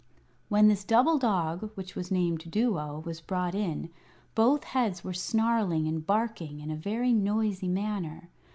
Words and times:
When 0.49 0.67
this 0.67 0.83
double 0.83 1.19
dog, 1.19 1.69
which 1.75 1.93
was 1.95 2.09
named 2.09 2.49
Duo, 2.49 3.03
was 3.05 3.21
brought 3.21 3.53
in, 3.53 3.91
both 4.33 4.63
heads 4.63 5.03
were 5.03 5.13
snarling 5.13 5.87
and 5.87 6.03
barking 6.03 6.59
in 6.59 6.71
a 6.71 6.75
very 6.75 7.13
noisy 7.13 7.67
manner. 7.67 8.31